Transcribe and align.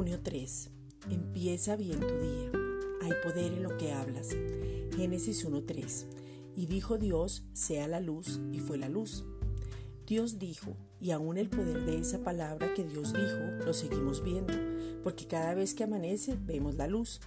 10. 0.00 0.70
Empieza 1.10 1.76
bien 1.76 2.00
tu 2.00 2.06
día. 2.06 2.50
Hay 3.02 3.12
poder 3.22 3.52
en 3.52 3.62
lo 3.62 3.76
que 3.76 3.92
hablas. 3.92 4.30
Génesis 4.96 5.46
1.3. 5.46 6.06
Y 6.56 6.64
dijo 6.64 6.96
Dios, 6.96 7.44
sea 7.52 7.86
la 7.88 8.00
luz, 8.00 8.40
y 8.52 8.60
fue 8.60 8.78
la 8.78 8.88
luz. 8.88 9.26
Dios 10.06 10.38
dijo, 10.38 10.78
y 10.98 11.10
aún 11.10 11.36
el 11.36 11.50
poder 11.50 11.84
de 11.84 11.98
esa 11.98 12.22
palabra 12.22 12.72
que 12.72 12.84
Dios 12.84 13.12
dijo 13.12 13.66
lo 13.66 13.74
seguimos 13.74 14.22
viendo, 14.22 14.54
porque 15.02 15.26
cada 15.26 15.52
vez 15.52 15.74
que 15.74 15.84
amanece 15.84 16.38
vemos 16.40 16.74
la 16.76 16.86
luz. 16.86 17.20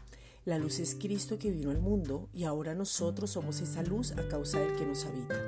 La 0.43 0.57
luz 0.57 0.79
es 0.79 0.95
Cristo 0.95 1.38
que 1.38 1.52
vino 1.52 1.70
al 1.70 1.82
mundo 1.82 2.29
y 2.34 2.45
ahora 2.45 2.73
nosotros 2.73 3.29
somos 3.29 3.61
esa 3.61 3.84
luz 3.84 4.11
a 4.13 4.27
causa 4.27 4.59
del 4.59 4.75
que 4.75 4.88
nos 4.88 5.05
habita. 5.05 5.39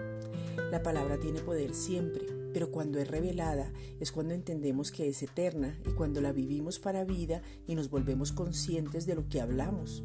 La 0.69 0.83
palabra 0.83 1.19
tiene 1.19 1.39
poder 1.41 1.73
siempre, 1.73 2.27
pero 2.57 2.71
cuando 2.71 2.97
es 2.97 3.07
revelada 3.07 3.71
es 3.99 4.11
cuando 4.11 4.33
entendemos 4.33 4.91
que 4.91 5.07
es 5.07 5.21
eterna 5.21 5.77
y 5.85 5.91
cuando 5.91 6.21
la 6.21 6.31
vivimos 6.31 6.79
para 6.79 7.03
vida 7.03 7.43
y 7.67 7.75
nos 7.75 7.91
volvemos 7.91 8.31
conscientes 8.31 9.05
de 9.05 9.13
lo 9.13 9.29
que 9.29 9.41
hablamos. 9.41 10.03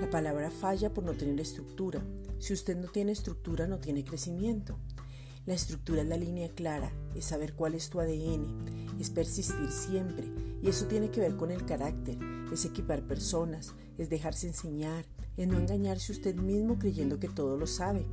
La 0.00 0.10
palabra 0.10 0.50
falla 0.50 0.92
por 0.92 1.04
no 1.04 1.12
tener 1.12 1.38
estructura. 1.38 2.04
Si 2.40 2.52
usted 2.52 2.76
no 2.76 2.88
tiene 2.88 3.12
estructura, 3.12 3.68
no 3.68 3.78
tiene 3.78 4.02
crecimiento. 4.02 4.76
La 5.46 5.54
estructura 5.54 6.02
es 6.02 6.08
la 6.08 6.16
línea 6.16 6.48
clara, 6.48 6.90
es 7.14 7.26
saber 7.26 7.54
cuál 7.54 7.76
es 7.76 7.90
tu 7.90 8.00
ADN, 8.00 8.98
es 8.98 9.10
persistir 9.10 9.70
siempre, 9.70 10.26
y 10.60 10.70
eso 10.70 10.86
tiene 10.86 11.12
que 11.12 11.20
ver 11.20 11.36
con 11.36 11.52
el 11.52 11.64
carácter, 11.64 12.18
es 12.52 12.64
equipar 12.64 13.06
personas, 13.06 13.72
es 13.98 14.10
dejarse 14.10 14.48
enseñar, 14.48 15.04
es 15.36 15.46
no 15.46 15.56
engañarse 15.56 16.10
usted 16.10 16.34
mismo 16.34 16.76
creyendo 16.76 17.20
que 17.20 17.28
todo 17.28 17.56
lo 17.56 17.68
sabe, 17.68 18.04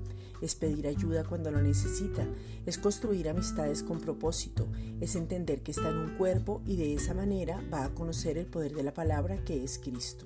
es 0.41 0.55
pedir 0.55 0.87
ayuda 0.87 1.23
cuando 1.23 1.51
lo 1.51 1.61
necesita, 1.61 2.27
es 2.65 2.77
construir 2.77 3.29
amistades 3.29 3.83
con 3.83 3.99
propósito, 3.99 4.67
es 4.99 5.15
entender 5.15 5.61
que 5.61 5.71
está 5.71 5.89
en 5.89 5.97
un 5.97 6.17
cuerpo 6.17 6.61
y 6.65 6.75
de 6.75 6.93
esa 6.93 7.13
manera 7.13 7.63
va 7.73 7.85
a 7.85 7.93
conocer 7.93 8.37
el 8.37 8.45
poder 8.45 8.73
de 8.73 8.83
la 8.83 8.93
palabra 8.93 9.43
que 9.43 9.63
es 9.63 9.79
Cristo. 9.79 10.25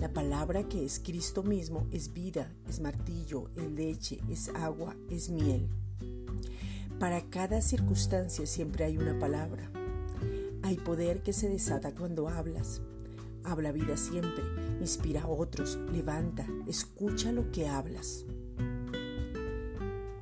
La 0.00 0.12
palabra 0.12 0.68
que 0.68 0.84
es 0.84 1.00
Cristo 1.00 1.42
mismo 1.42 1.86
es 1.90 2.12
vida, 2.12 2.52
es 2.68 2.80
martillo, 2.80 3.50
es 3.56 3.70
leche, 3.70 4.20
es 4.30 4.48
agua, 4.50 4.94
es 5.10 5.28
miel. 5.28 5.68
Para 7.00 7.22
cada 7.30 7.62
circunstancia 7.62 8.46
siempre 8.46 8.84
hay 8.84 8.96
una 8.96 9.18
palabra. 9.18 9.70
Hay 10.62 10.76
poder 10.76 11.22
que 11.22 11.32
se 11.32 11.48
desata 11.48 11.94
cuando 11.94 12.28
hablas. 12.28 12.80
Habla 13.44 13.72
vida 13.72 13.96
siempre, 13.96 14.44
inspira 14.80 15.22
a 15.22 15.28
otros, 15.28 15.78
levanta, 15.92 16.46
escucha 16.66 17.32
lo 17.32 17.50
que 17.50 17.68
hablas. 17.68 18.24